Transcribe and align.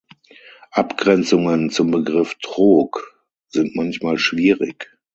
Abgrenzungen 0.71 1.69
zum 1.69 1.91
Begriff 1.91 2.35
„Trog“ 2.41 3.21
sind 3.49 3.75
manchmal 3.75 4.17
schwierig. 4.17 4.89